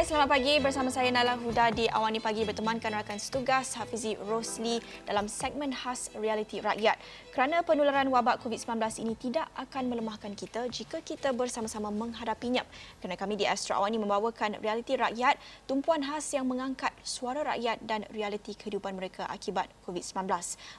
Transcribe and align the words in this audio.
Hai, 0.00 0.08
selamat 0.08 0.32
pagi. 0.32 0.56
Bersama 0.64 0.88
saya 0.88 1.12
Nala 1.12 1.36
Huda 1.36 1.76
di 1.76 1.84
Awani 1.84 2.24
Pagi 2.24 2.40
bertemankan 2.48 2.88
rakan 2.88 3.20
setugas 3.20 3.76
Hafizi 3.76 4.16
Rosli 4.16 4.80
dalam 5.04 5.28
segmen 5.28 5.76
khas 5.76 6.08
Realiti 6.16 6.56
Rakyat. 6.56 6.96
Kerana 7.36 7.60
penularan 7.60 8.08
wabak 8.08 8.40
COVID-19 8.40 8.80
ini 9.04 9.12
tidak 9.20 9.52
akan 9.60 9.92
melemahkan 9.92 10.32
kita 10.32 10.72
jika 10.72 11.04
kita 11.04 11.36
bersama-sama 11.36 11.92
menghadapinya. 11.92 12.64
Kerana 13.04 13.12
kami 13.20 13.36
di 13.36 13.44
Astro 13.44 13.76
Awani 13.76 14.00
membawakan 14.00 14.64
Realiti 14.64 14.96
Rakyat, 14.96 15.36
tumpuan 15.68 16.00
khas 16.00 16.32
yang 16.32 16.48
mengangkat 16.48 16.96
suara 17.04 17.44
rakyat 17.44 17.84
dan 17.84 18.08
realiti 18.08 18.56
kehidupan 18.56 18.96
mereka 18.96 19.28
akibat 19.28 19.68
COVID-19. 19.84 20.16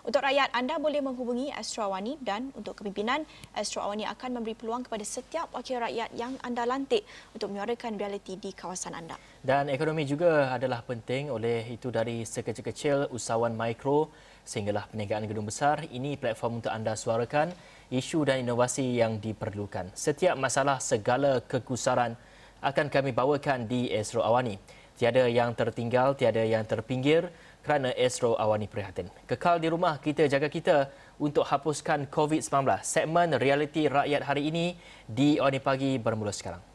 Untuk 0.02 0.26
rakyat, 0.26 0.50
anda 0.50 0.82
boleh 0.82 0.98
menghubungi 0.98 1.54
Astro 1.54 1.94
Awani 1.94 2.18
dan 2.26 2.50
untuk 2.58 2.82
kepimpinan, 2.82 3.30
Astro 3.54 3.86
Awani 3.86 4.10
akan 4.10 4.42
memberi 4.42 4.58
peluang 4.58 4.82
kepada 4.82 5.06
setiap 5.06 5.46
wakil 5.54 5.78
rakyat 5.78 6.10
yang 6.18 6.42
anda 6.42 6.66
lantik 6.66 7.06
untuk 7.38 7.54
menyuarakan 7.54 8.02
realiti 8.02 8.34
di 8.34 8.50
kawasan 8.50 8.98
anda. 8.98 9.11
Dan 9.42 9.74
ekonomi 9.74 10.06
juga 10.06 10.54
adalah 10.54 10.86
penting 10.86 11.34
oleh 11.34 11.66
itu 11.74 11.90
dari 11.90 12.22
sekecil-kecil 12.22 13.10
usahawan 13.10 13.58
mikro 13.58 14.14
sehinggalah 14.46 14.86
perniagaan 14.90 15.26
gedung 15.26 15.50
besar. 15.50 15.82
Ini 15.90 16.18
platform 16.22 16.62
untuk 16.62 16.70
anda 16.70 16.94
suarakan 16.94 17.50
isu 17.90 18.22
dan 18.30 18.46
inovasi 18.46 19.02
yang 19.02 19.18
diperlukan. 19.18 19.92
Setiap 19.98 20.38
masalah 20.38 20.78
segala 20.78 21.42
kegusaran 21.42 22.14
akan 22.62 22.88
kami 22.94 23.12
bawakan 23.12 23.66
di 23.66 23.90
Esro 23.90 24.22
Awani. 24.22 24.62
Tiada 24.94 25.26
yang 25.26 25.58
tertinggal, 25.58 26.14
tiada 26.14 26.46
yang 26.46 26.62
terpinggir 26.62 27.34
kerana 27.66 27.90
Esro 27.98 28.38
Awani 28.38 28.70
prihatin. 28.70 29.10
Kekal 29.26 29.58
di 29.58 29.74
rumah, 29.74 29.98
kita 29.98 30.30
jaga 30.30 30.46
kita 30.46 30.94
untuk 31.18 31.46
hapuskan 31.50 32.06
COVID-19. 32.06 32.62
Segmen 32.86 33.34
realiti 33.42 33.90
rakyat 33.90 34.22
hari 34.22 34.54
ini 34.54 34.78
di 35.10 35.42
Awani 35.42 35.58
Pagi 35.58 35.98
bermula 35.98 36.30
sekarang. 36.30 36.71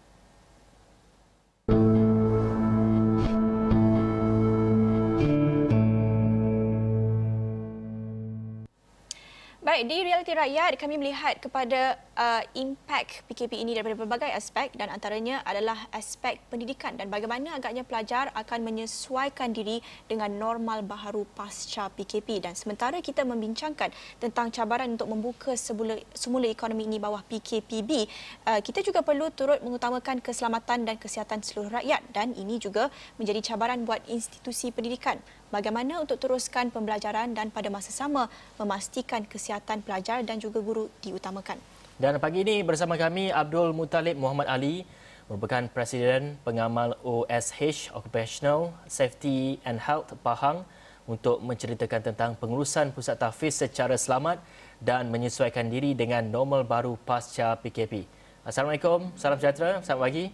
Baik, 9.77 9.92
di 9.92 10.08
realiti 10.08 10.32
rakyat 10.32 10.80
kami 10.80 10.96
melihat 10.96 11.36
kepada 11.36 12.00
uh, 12.17 12.42
impak 12.56 13.28
PKP 13.28 13.61
ini 13.61 13.77
daripada 13.77 13.95
berbagai 13.95 14.33
aspek 14.33 14.72
dan 14.75 14.91
antaranya 14.91 15.45
adalah 15.45 15.77
aspek 15.92 16.41
pendidikan 16.48 16.97
dan 16.97 17.12
bagaimana 17.12 17.61
agaknya 17.61 17.84
pelajar 17.84 18.33
akan 18.33 18.64
menyesuaikan 18.64 19.53
diri 19.53 19.84
dengan 20.09 20.33
normal 20.33 20.83
baharu 20.83 21.28
pasca 21.37 21.92
PKP 21.92 22.42
dan 22.42 22.56
sementara 22.56 22.98
kita 23.05 23.22
membincangkan 23.22 23.92
tentang 24.19 24.50
cabaran 24.50 24.97
untuk 24.97 25.09
membuka 25.12 25.53
semula, 25.55 26.00
semula 26.17 26.48
ekonomi 26.48 26.89
ini 26.89 26.97
bawah 26.97 27.20
PKPB, 27.28 28.09
uh, 28.48 28.61
kita 28.64 28.81
juga 28.81 29.05
perlu 29.05 29.28
turut 29.31 29.61
mengutamakan 29.61 30.19
keselamatan 30.25 30.89
dan 30.89 30.97
kesihatan 30.97 31.44
seluruh 31.44 31.70
rakyat. 31.83 32.00
Dan 32.11 32.33
ini 32.34 32.56
juga 32.56 32.89
menjadi 33.20 33.53
cabaran 33.53 33.84
buat 33.84 34.00
institusi 34.09 34.72
pendidikan. 34.72 35.20
Bagaimana 35.53 36.03
untuk 36.03 36.19
teruskan 36.19 36.75
pembelajaran 36.75 37.37
dan 37.37 37.55
pada 37.55 37.70
masa 37.70 37.94
sama 37.94 38.27
memastikan 38.59 39.22
kesihatan 39.22 39.84
pelajar 39.84 40.25
dan 40.27 40.42
juga 40.42 40.59
guru 40.59 40.91
diutamakan. 41.05 41.75
Dan 41.97 42.20
pagi 42.20 42.44
ini 42.44 42.61
bersama 42.61 43.00
kami 43.00 43.33
Abdul 43.33 43.72
Mutalib 43.72 44.20
Muhammad 44.20 44.52
Ali 44.52 44.84
merupakan 45.33 45.64
Presiden 45.72 46.36
Pengamal 46.44 46.92
OSH 47.00 47.88
Occupational 47.97 48.77
Safety 48.84 49.56
and 49.64 49.80
Health 49.80 50.12
Pahang 50.20 50.69
untuk 51.08 51.41
menceritakan 51.41 52.12
tentang 52.12 52.36
pengurusan 52.36 52.92
pusat 52.92 53.16
tahfiz 53.16 53.56
secara 53.64 53.97
selamat 53.97 54.44
dan 54.77 55.08
menyesuaikan 55.08 55.72
diri 55.72 55.97
dengan 55.97 56.20
normal 56.20 56.69
baru 56.69 57.00
pasca 57.00 57.56
PKP. 57.64 58.05
Assalamualaikum, 58.44 59.16
salam 59.16 59.41
sejahtera, 59.41 59.81
selamat 59.81 60.03
pagi. 60.04 60.25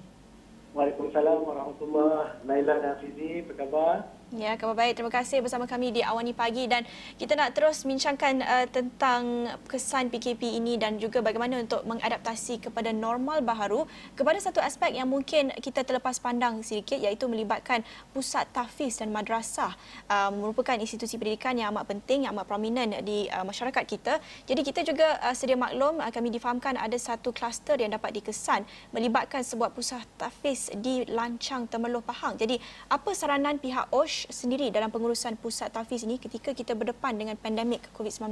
Waalaikumsalam 0.74 1.46
warahmatullahi 1.46 2.42
Naila 2.42 2.74
dan 2.82 2.98
Fizi, 2.98 3.46
apa 3.46 3.52
khabar? 3.54 4.21
Ya, 4.32 4.56
khabar 4.56 4.80
baik. 4.80 4.96
Terima 4.96 5.12
kasih 5.12 5.44
bersama 5.44 5.68
kami 5.68 5.92
di 5.92 6.00
Awani 6.00 6.32
Pagi 6.32 6.64
dan 6.64 6.88
kita 7.20 7.36
nak 7.36 7.52
terus 7.52 7.84
bincangkan 7.84 8.40
uh, 8.40 8.64
tentang 8.64 9.44
kesan 9.68 10.08
PKP 10.08 10.56
ini 10.56 10.80
dan 10.80 10.96
juga 10.96 11.20
bagaimana 11.20 11.60
untuk 11.60 11.84
mengadaptasi 11.84 12.64
kepada 12.64 12.96
normal 12.96 13.44
baharu 13.44 13.84
kepada 14.16 14.40
satu 14.40 14.64
aspek 14.64 14.96
yang 14.96 15.12
mungkin 15.12 15.52
kita 15.60 15.84
terlepas 15.84 16.16
pandang 16.16 16.64
sedikit 16.64 16.96
iaitu 16.96 17.28
melibatkan 17.28 17.84
pusat 18.16 18.48
tahfiz 18.56 19.04
dan 19.04 19.12
madrasah 19.12 19.76
uh, 20.08 20.32
merupakan 20.32 20.80
institusi 20.80 21.20
pendidikan 21.20 21.52
yang 21.60 21.68
amat 21.76 21.92
penting, 21.92 22.24
yang 22.24 22.32
amat 22.32 22.48
prominent 22.48 23.04
di 23.04 23.28
uh, 23.28 23.44
masyarakat 23.44 23.84
kita. 23.84 24.16
Jadi 24.48 24.60
kita 24.64 24.80
juga 24.80 25.20
uh, 25.28 25.36
sedia 25.36 25.60
maklum 25.60 26.00
uh, 26.00 26.08
kami 26.08 26.32
difahamkan 26.32 26.80
ada 26.80 26.96
satu 26.96 27.36
kluster 27.36 27.76
yang 27.76 27.92
dapat 27.92 28.16
dikesan 28.16 28.64
melibatkan 28.96 29.44
sebuah 29.44 29.76
pusat 29.76 30.08
tahfiz 30.16 30.72
di 30.80 31.04
Lancang 31.12 31.68
Temerloh 31.68 32.00
Pahang. 32.00 32.40
Jadi 32.40 32.56
apa 32.88 33.12
saranan 33.12 33.60
pihak 33.60 33.92
OSH 33.92 34.21
sendiri 34.30 34.70
dalam 34.70 34.92
pengurusan 34.92 35.34
pusat 35.40 35.72
tahfiz 35.72 36.06
ini 36.06 36.20
ketika 36.20 36.54
kita 36.54 36.76
berdepan 36.76 37.18
dengan 37.18 37.34
pandemik 37.34 37.82
COVID-19? 37.96 38.30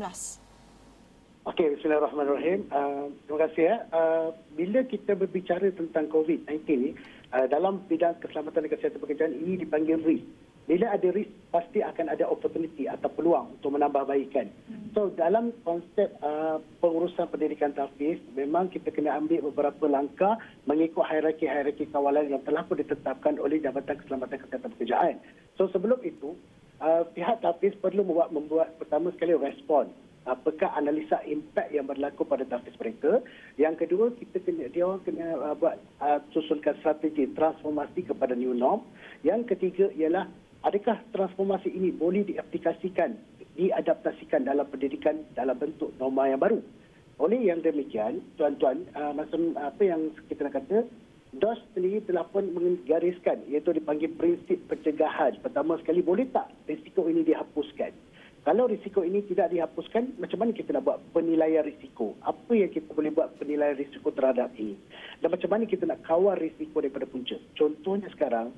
Okey, 1.48 1.72
bismillahirrahmanirrahim. 1.74 2.68
Uh, 2.68 3.08
terima 3.24 3.40
kasih 3.48 3.62
ya. 3.64 3.76
Uh, 3.90 4.28
bila 4.54 4.84
kita 4.84 5.16
berbicara 5.16 5.72
tentang 5.72 6.12
COVID-19 6.12 6.62
ni, 6.76 6.90
uh, 7.32 7.48
dalam 7.48 7.80
bidang 7.88 8.20
keselamatan 8.20 8.68
dan 8.68 8.70
kesihatan 8.76 9.00
pekerjaan 9.00 9.32
ini 9.32 9.64
dipanggil 9.64 9.98
risk. 10.04 10.28
Bila 10.68 10.92
ada 10.94 11.08
risk, 11.10 11.32
pasti 11.50 11.82
akan 11.82 12.14
ada 12.14 12.30
opportunity 12.30 12.86
atau 12.86 13.10
peluang 13.10 13.58
untuk 13.58 13.74
menambah 13.74 14.06
baikan. 14.06 14.52
Hmm. 14.68 14.92
So, 14.94 15.10
dalam 15.16 15.50
konsep 15.66 16.14
uh, 16.22 16.62
pengurusan 16.78 17.26
pendidikan 17.26 17.74
tahfiz, 17.74 18.22
memang 18.38 18.70
kita 18.70 18.94
kena 18.94 19.18
ambil 19.18 19.50
beberapa 19.50 19.90
langkah 19.90 20.38
mengikut 20.70 21.02
hierarki-hierarki 21.08 21.90
kawalan 21.90 22.30
yang 22.30 22.42
telah 22.46 22.62
pun 22.68 22.78
ditetapkan 22.78 23.40
oleh 23.42 23.58
Jabatan 23.58 23.98
Keselamatan 23.98 24.38
Kesihatan 24.46 24.70
Pekerjaan. 24.76 25.14
So 25.60 25.68
sebelum 25.68 26.00
itu, 26.00 26.40
uh, 26.80 27.04
pihak 27.12 27.44
tahfiz 27.44 27.76
perlu 27.84 28.00
membuat, 28.00 28.32
membuat 28.32 28.68
pertama 28.80 29.12
sekali 29.12 29.36
respon. 29.36 29.92
Apakah 30.24 30.72
analisa 30.72 31.20
impak 31.28 31.68
yang 31.68 31.84
berlaku 31.84 32.24
pada 32.24 32.48
tahfiz 32.48 32.72
mereka. 32.80 33.20
Yang 33.60 33.84
kedua, 33.84 34.08
kita 34.16 34.40
kena, 34.40 34.72
dia 34.72 34.88
orang 34.88 35.04
kena 35.04 35.36
uh, 35.36 35.52
buat 35.52 35.76
uh, 36.00 36.24
susunkan 36.32 36.80
strategi 36.80 37.28
transformasi 37.36 38.08
kepada 38.08 38.32
new 38.32 38.56
norm. 38.56 38.80
Yang 39.20 39.52
ketiga 39.52 39.92
ialah 39.92 40.32
adakah 40.64 40.96
transformasi 41.12 41.68
ini 41.68 41.92
boleh 41.92 42.24
diaplikasikan, 42.24 43.20
diadaptasikan 43.60 44.48
dalam 44.48 44.64
pendidikan 44.64 45.28
dalam 45.36 45.60
bentuk 45.60 45.92
norma 46.00 46.24
yang 46.24 46.40
baru. 46.40 46.64
Oleh 47.20 47.36
yang 47.36 47.60
demikian, 47.60 48.24
tuan-tuan, 48.40 48.88
uh, 48.96 49.12
macam 49.12 49.52
apa 49.60 49.82
yang 49.84 50.08
kita 50.24 50.48
nak 50.48 50.56
kata, 50.56 50.88
DOS 51.30 51.62
sendiri 51.78 52.02
telah 52.10 52.26
pun 52.26 52.42
menggariskan 52.50 53.46
iaitu 53.46 53.70
dipanggil 53.70 54.10
prinsip 54.18 54.58
pencegahan. 54.66 55.38
Pertama 55.38 55.78
sekali 55.78 56.02
boleh 56.02 56.26
tak 56.34 56.50
risiko 56.66 57.06
ini 57.06 57.22
dihapuskan? 57.22 57.94
Kalau 58.40 58.66
risiko 58.66 59.04
ini 59.04 59.20
tidak 59.28 59.52
dihapuskan, 59.52 60.16
macam 60.16 60.40
mana 60.40 60.56
kita 60.56 60.72
nak 60.72 60.88
buat 60.88 60.98
penilaian 61.12 61.60
risiko? 61.60 62.16
Apa 62.24 62.56
yang 62.56 62.72
kita 62.72 62.88
boleh 62.96 63.12
buat 63.12 63.36
penilaian 63.36 63.76
risiko 63.76 64.08
terhadap 64.16 64.48
ini? 64.56 64.80
Dan 65.20 65.28
macam 65.28 65.50
mana 65.52 65.68
kita 65.68 65.84
nak 65.84 66.00
kawal 66.08 66.40
risiko 66.40 66.80
daripada 66.80 67.04
punca? 67.04 67.36
Contohnya 67.52 68.08
sekarang, 68.16 68.48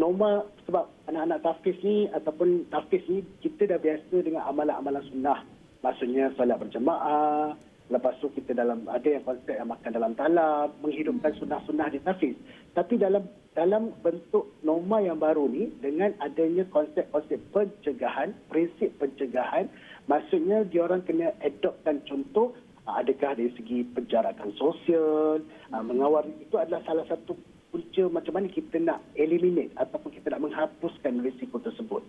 normal 0.00 0.48
sebab 0.64 0.88
anak-anak 1.12 1.44
tafis 1.44 1.76
ni 1.84 2.08
ataupun 2.08 2.72
tafis 2.72 3.04
ni, 3.04 3.20
kita 3.44 3.68
dah 3.68 3.78
biasa 3.78 4.16
dengan 4.24 4.48
amalan-amalan 4.48 5.04
sunnah. 5.12 5.44
Maksudnya 5.84 6.32
salat 6.34 6.56
berjemaah, 6.56 7.52
Lepas 7.86 8.18
tu 8.18 8.26
kita 8.34 8.50
dalam 8.50 8.82
ada 8.90 9.06
yang 9.06 9.22
konsep 9.22 9.54
yang 9.54 9.70
makan 9.70 9.94
dalam 9.94 10.12
talam, 10.18 10.74
menghidupkan 10.82 11.30
sunnah-sunnah 11.38 11.86
di 11.94 12.02
tafiz. 12.02 12.34
Tapi 12.74 12.98
dalam 12.98 13.22
dalam 13.54 13.94
bentuk 14.02 14.52
norma 14.66 14.98
yang 15.00 15.22
baru 15.22 15.46
ni 15.46 15.70
dengan 15.78 16.12
adanya 16.18 16.66
konsep-konsep 16.74 17.38
pencegahan, 17.54 18.34
prinsip 18.50 18.90
pencegahan, 18.98 19.70
maksudnya 20.10 20.66
diorang 20.66 21.06
kena 21.06 21.30
adoptkan 21.40 22.02
contoh 22.04 22.52
adakah 22.86 23.34
dari 23.34 23.50
segi 23.54 23.82
penjarakan 23.94 24.50
sosial, 24.54 25.42
mengawal 25.70 26.26
itu 26.38 26.54
adalah 26.58 26.82
salah 26.86 27.06
satu 27.06 27.34
punca 27.70 28.04
macam 28.10 28.32
mana 28.38 28.46
kita 28.50 28.78
nak 28.78 29.02
eliminate 29.18 29.74
ataupun 29.74 30.14
kita 30.14 30.34
nak 30.34 30.42
menghapuskan 30.46 31.22
risiko 31.22 31.58
tersebut. 31.58 32.02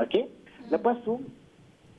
Okey? 0.00 0.28
Lepas 0.68 1.00
tu 1.04 1.20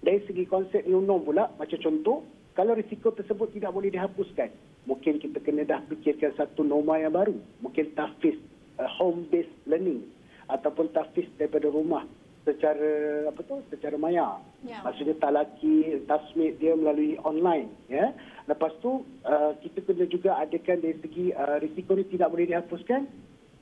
dari 0.01 0.21
segi 0.25 0.45
konsep 0.45 0.85
new 0.85 1.01
norm 1.01 1.25
pula 1.25 1.49
macam 1.57 1.77
contoh 1.81 2.25
kalau 2.51 2.75
risiko 2.75 3.15
tersebut 3.15 3.55
tidak 3.55 3.71
boleh 3.71 3.87
dihapuskan, 3.87 4.51
mungkin 4.83 5.21
kita 5.21 5.39
kena 5.39 5.63
dah 5.63 5.79
fikirkan 5.87 6.35
satu 6.35 6.67
norma 6.67 6.99
yang 6.99 7.15
baru. 7.15 7.35
Mungkin 7.63 7.95
tahfiz 7.95 8.35
uh, 8.79 8.89
home 8.99 9.27
based 9.31 9.51
learning 9.63 10.03
ataupun 10.51 10.91
tahfiz 10.91 11.27
daripada 11.39 11.71
rumah 11.71 12.03
secara 12.41 13.29
apa 13.29 13.39
tu 13.45 13.61
secara 13.69 13.95
maya. 13.95 14.41
Ya. 14.65 14.81
Maksudnya 14.83 15.15
talaki 15.21 16.01
tasmid 16.09 16.57
dia 16.57 16.73
melalui 16.75 17.15
online 17.21 17.69
ya. 17.87 18.11
Lepas 18.49 18.73
tu 18.83 19.05
uh, 19.23 19.53
kita 19.61 19.85
kena 19.85 20.05
juga 20.09 20.35
adakan 20.41 20.81
dari 20.81 20.97
segi 20.99 21.25
uh, 21.31 21.61
risiko 21.61 21.95
ni 21.95 22.03
tidak 22.09 22.33
boleh 22.33 22.49
dihapuskan 22.49 23.07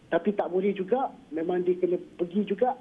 tapi 0.10 0.34
tak 0.34 0.50
boleh 0.50 0.74
juga 0.74 1.14
memang 1.30 1.62
dia 1.62 1.78
kena 1.78 2.02
pergi 2.18 2.42
juga 2.50 2.74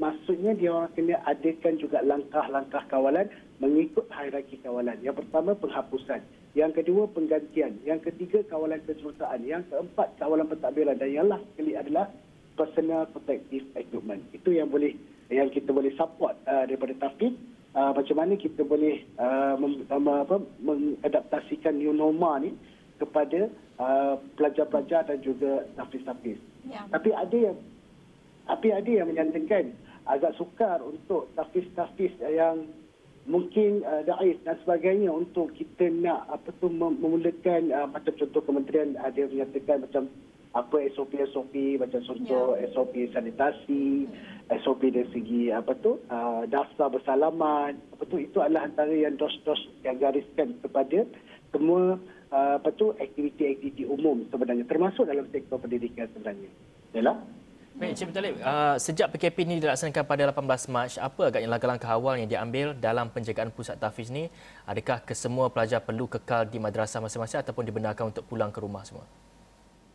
maksudnya 0.00 0.56
dia 0.56 0.72
orang 0.72 0.90
kena 0.96 1.20
adakan 1.28 1.76
juga 1.76 2.00
langkah-langkah 2.00 2.82
kawalan 2.88 3.28
mengikut 3.60 4.08
hierarki 4.08 4.56
kawalan. 4.64 4.96
Yang 5.04 5.20
pertama 5.22 5.52
penghapusan, 5.52 6.24
yang 6.56 6.72
kedua 6.72 7.04
penggantian, 7.12 7.76
yang 7.84 8.00
ketiga 8.00 8.40
kawalan 8.48 8.80
kesertaan, 8.88 9.44
yang 9.44 9.60
keempat 9.68 10.16
kawalan 10.16 10.48
pentadbiran 10.48 10.96
dan 10.96 11.12
yang 11.12 11.28
last 11.28 11.44
sekali 11.52 11.76
adalah 11.76 12.08
personal 12.56 13.04
protective 13.12 13.68
equipment. 13.76 14.24
Itu 14.32 14.56
yang 14.56 14.72
boleh 14.72 14.96
yang 15.28 15.52
kita 15.52 15.70
boleh 15.70 15.92
support 15.94 16.34
uh, 16.48 16.64
daripada 16.64 16.96
Tafiz 16.96 17.36
uh, 17.76 17.92
macam 17.94 18.16
mana 18.18 18.34
kita 18.34 18.66
boleh 18.66 19.04
uh, 19.20 19.54
mem, 19.60 19.86
um, 19.86 20.08
apa, 20.10 20.36
mengadaptasikan 20.64 21.78
new 21.78 21.94
normal 21.94 22.42
ni 22.42 22.50
kepada 22.98 23.52
uh, 23.78 24.18
pelajar-pelajar 24.34 25.06
dan 25.06 25.18
juga 25.22 25.68
Tafiz-Tafiz. 25.78 26.40
Ya. 26.66 26.88
Tapi 26.90 27.12
ada 27.14 27.36
yang 27.36 27.56
tapi 28.50 28.74
ada 28.74 28.90
yang 28.90 29.06
menyatakan 29.06 29.70
agak 30.10 30.34
sukar 30.34 30.82
untuk 30.82 31.30
Tafiz-Tafiz 31.38 32.18
yang 32.18 32.66
mungkin 33.28 33.84
uh, 33.84 34.02
daif 34.02 34.40
dan 34.42 34.56
sebagainya 34.64 35.12
untuk 35.12 35.52
kita 35.54 35.92
nak 35.92 36.26
apa 36.32 36.50
tu 36.58 36.72
memulakan 36.72 37.70
uh, 37.70 37.86
macam 37.86 38.12
contoh 38.16 38.42
kementerian 38.42 38.96
ada 38.98 39.22
menyatakan 39.28 39.84
macam 39.86 40.10
apa 40.50 40.76
SOP 40.98 41.14
SOP 41.30 41.54
macam 41.78 42.02
contoh 42.02 42.58
yeah. 42.58 42.66
SOP 42.74 42.94
sanitasi 43.14 44.10
SOP 44.66 44.82
dari 44.90 45.06
segi 45.14 45.54
apa 45.54 45.78
tu 45.78 46.02
uh, 46.10 46.42
daftar 46.50 46.90
bersalaman 46.90 47.78
apa 47.94 48.02
tu 48.10 48.18
itu 48.18 48.42
adalah 48.42 48.66
antara 48.66 48.90
yang 48.90 49.14
dos-dos 49.14 49.62
yang 49.86 50.02
gariskan 50.02 50.58
kepada 50.58 51.06
semua 51.54 52.02
uh, 52.34 52.54
apa 52.58 52.70
tu 52.74 52.90
aktiviti-aktiviti 52.98 53.86
umum 53.86 54.26
sebenarnya 54.32 54.66
termasuk 54.66 55.06
dalam 55.06 55.26
sektor 55.30 55.58
pendidikan 55.62 56.10
sebenarnya. 56.14 56.50
Yalah. 56.98 57.39
Baik, 57.80 57.96
Encik 57.96 58.12
Talib, 58.12 58.36
uh, 58.44 58.76
sejak 58.76 59.08
PKP 59.08 59.48
ini 59.48 59.56
dilaksanakan 59.56 60.04
pada 60.04 60.28
18 60.28 60.68
Mac, 60.68 61.00
apa 61.00 61.22
agaknya 61.32 61.48
langkah-langkah 61.48 61.88
awal 61.88 62.20
yang 62.20 62.28
diambil 62.28 62.76
dalam 62.76 63.08
penjagaan 63.08 63.48
pusat 63.48 63.80
tahfiz 63.80 64.12
ini? 64.12 64.28
Adakah 64.68 65.00
kesemua 65.00 65.48
pelajar 65.48 65.80
perlu 65.80 66.04
kekal 66.04 66.44
di 66.44 66.60
madrasah 66.60 67.00
masing-masing 67.00 67.40
ataupun 67.40 67.64
dibenarkan 67.64 68.12
untuk 68.12 68.28
pulang 68.28 68.52
ke 68.52 68.60
rumah 68.60 68.84
semua? 68.84 69.08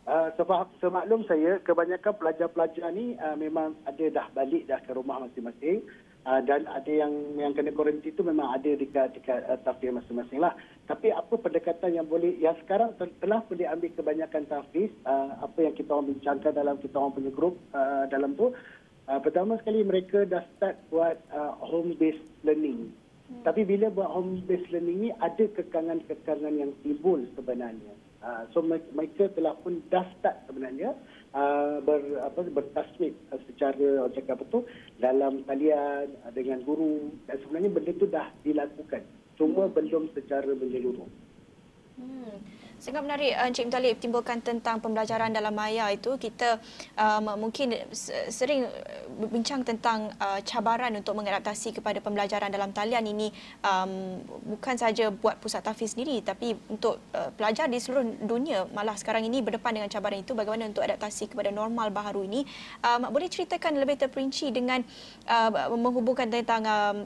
Uh, 0.02 0.34
semaklum 0.82 1.30
saya 1.30 1.62
kebanyakan 1.62 2.10
pelajar-pelajar 2.18 2.90
ni 2.90 3.14
uh, 3.22 3.38
memang 3.38 3.78
ada 3.86 4.04
dah 4.10 4.26
balik 4.34 4.66
dah 4.66 4.82
ke 4.82 4.90
rumah 4.90 5.22
masing-masing 5.22 5.86
uh, 6.26 6.42
dan 6.42 6.66
ada 6.66 6.90
yang 6.90 7.14
yang 7.38 7.54
kena 7.54 7.70
kuarantin 7.70 8.10
itu 8.10 8.20
memang 8.26 8.50
ada 8.58 8.70
dekat 8.74 9.14
dekat 9.14 9.46
uh, 9.46 9.56
tahfiz 9.62 9.94
masing-masing 9.94 10.42
lah. 10.42 10.52
Tapi 10.90 11.14
apa 11.14 11.38
pendekatan 11.38 11.94
yang 11.94 12.06
boleh 12.10 12.34
yang 12.42 12.58
sekarang 12.66 12.98
telah 12.98 13.40
pun 13.46 13.56
diambil 13.56 13.94
kebanyakan 13.94 14.44
tahfiz 14.50 14.90
uh, 15.06 15.38
apa 15.40 15.58
yang 15.62 15.74
kita 15.78 15.94
orang 15.94 16.12
bincangkan 16.12 16.52
dalam 16.52 16.76
kita 16.82 16.94
orang 16.98 17.14
punya 17.14 17.30
grup 17.30 17.54
uh, 17.72 18.04
dalam 18.10 18.34
tu 18.34 18.50
uh, 19.06 19.20
pertama 19.22 19.56
sekali 19.62 19.86
mereka 19.86 20.26
dah 20.26 20.42
start 20.58 20.76
buat 20.90 21.16
uh, 21.30 21.54
home 21.62 21.94
based 21.96 22.26
learning. 22.42 22.90
Hmm. 23.30 23.42
Tapi 23.46 23.62
bila 23.62 23.90
buat 23.94 24.10
home 24.10 24.42
based 24.44 24.68
learning 24.74 24.98
ni 25.06 25.10
ada 25.22 25.46
kekangan-kekangan 25.54 26.54
yang 26.58 26.74
timbul 26.82 27.22
sebenarnya. 27.38 27.94
Ah, 28.26 28.42
so 28.50 28.58
mereka 28.64 29.30
telah 29.38 29.54
pun 29.62 29.78
dah 29.86 30.02
start 30.18 30.50
sebenarnya 30.50 30.98
uh, 31.36 31.84
ber, 31.84 32.00
apa, 32.24 32.40
bertasmik 32.48 33.12
uh, 33.30 33.40
secara 33.44 34.08
orang 34.08 34.16
cakap 34.16 34.40
apa 34.40 34.44
tu 34.48 34.60
dalam 34.98 35.44
talian 35.44 36.16
uh, 36.24 36.32
dengan 36.32 36.64
guru 36.64 37.12
dan 37.28 37.36
sebenarnya 37.44 37.70
benda 37.70 37.92
itu 37.92 38.06
dah 38.08 38.28
dilakukan 38.40 39.04
cuma 39.36 39.68
hmm. 39.68 39.74
belum 39.76 40.04
secara 40.16 40.48
menyeluruh. 40.48 41.08
Hmm. 42.00 42.36
Sangat 42.76 43.00
menarik 43.00 43.32
uh, 43.32 43.48
Encik 43.48 43.72
Mutalib 43.72 43.96
timbulkan 43.96 44.44
tentang 44.44 44.84
pembelajaran 44.84 45.32
dalam 45.32 45.56
maya 45.56 45.88
itu. 45.88 46.20
Kita 46.20 46.60
um, 46.92 47.48
mungkin 47.48 47.72
sering 48.28 48.68
berbincang 49.16 49.64
tentang 49.64 50.12
uh, 50.20 50.40
cabaran 50.44 50.92
untuk 50.92 51.16
mengadaptasi 51.16 51.80
kepada 51.80 52.04
pembelajaran 52.04 52.52
dalam 52.52 52.76
talian 52.76 53.08
ini 53.08 53.32
um, 53.64 54.20
bukan 54.56 54.76
saja 54.76 55.08
buat 55.08 55.40
pusat 55.40 55.64
tahfiz 55.64 55.96
sendiri 55.96 56.20
tapi 56.20 56.52
untuk 56.68 57.00
uh, 57.16 57.32
pelajar 57.32 57.64
di 57.72 57.80
seluruh 57.80 58.04
dunia 58.20 58.68
malah 58.76 58.94
sekarang 58.94 59.24
ini 59.24 59.40
berdepan 59.40 59.80
dengan 59.80 59.88
cabaran 59.88 60.20
itu 60.20 60.36
bagaimana 60.36 60.68
untuk 60.68 60.84
adaptasi 60.84 61.32
kepada 61.32 61.48
normal 61.48 61.88
baharu 61.88 62.28
ini. 62.28 62.44
Um, 62.84 63.08
boleh 63.08 63.32
ceritakan 63.32 63.80
lebih 63.80 63.96
terperinci 63.96 64.52
dengan 64.52 64.84
uh, 65.24 65.72
menghubungkan 65.72 66.28
tentang 66.28 66.62
um, 66.68 66.96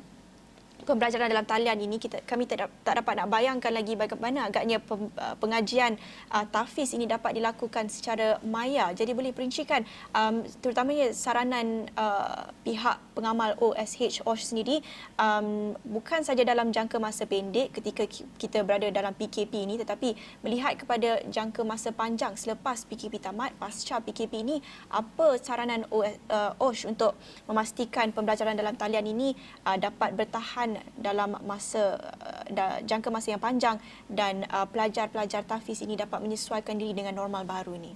pembelajaran 0.87 1.29
dalam 1.29 1.47
talian 1.47 1.79
ini 1.81 1.97
kita 2.01 2.23
kami 2.25 2.47
tak, 2.47 2.71
tak 2.87 3.03
dapat 3.03 3.21
nak 3.21 3.29
bayangkan 3.29 3.73
lagi 3.75 3.99
bagaimana 3.99 4.49
agaknya 4.49 4.81
uh, 4.81 5.35
pengajian 5.37 5.99
uh, 6.33 6.47
tahfiz 6.49 6.95
ini 6.97 7.09
dapat 7.09 7.37
dilakukan 7.37 7.91
secara 7.91 8.39
maya. 8.47 8.95
Jadi 8.95 9.13
boleh 9.13 9.35
perincikan 9.35 9.83
um, 10.15 10.47
terutamanya 10.63 11.11
saranan 11.11 11.91
uh, 11.99 12.49
pihak 12.63 12.99
pengamal 13.21 13.53
OSH 13.61 14.25
OSH 14.25 14.57
sendiri 14.57 14.81
um, 15.21 15.77
bukan 15.85 16.25
saja 16.25 16.41
dalam 16.41 16.73
jangka 16.73 16.97
masa 16.97 17.29
pendek 17.29 17.77
ketika 17.77 18.09
kita 18.41 18.65
berada 18.65 18.89
dalam 18.89 19.13
PKP 19.13 19.69
ini 19.69 19.77
tetapi 19.77 20.17
melihat 20.41 20.81
kepada 20.81 21.21
jangka 21.29 21.61
masa 21.69 21.93
panjang 21.93 22.33
selepas 22.41 22.89
PKP 22.89 23.21
tamat 23.21 23.53
pasca 23.61 24.01
PKP 24.01 24.33
ini 24.41 24.57
apa 24.89 25.37
saranan 25.37 25.85
OSH 25.93 26.89
uh, 26.89 26.89
untuk 26.89 27.13
memastikan 27.45 28.09
pembelajaran 28.17 28.57
dalam 28.57 28.73
talian 28.81 29.05
ini 29.05 29.37
uh, 29.69 29.77
dapat 29.77 30.17
bertahan 30.17 30.81
dalam 30.97 31.37
masa 31.45 32.01
uh, 32.25 32.81
jangka 32.89 33.13
masa 33.13 33.37
yang 33.37 33.43
panjang 33.43 33.77
dan 34.09 34.49
uh, 34.49 34.65
pelajar-pelajar 34.65 35.45
tahfiz 35.45 35.85
ini 35.85 36.01
dapat 36.01 36.25
menyesuaikan 36.25 36.81
diri 36.81 36.97
dengan 36.97 37.13
normal 37.21 37.45
baru 37.45 37.77
ini? 37.77 37.93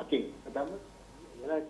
Okey, 0.00 0.32
pertama 0.46 0.91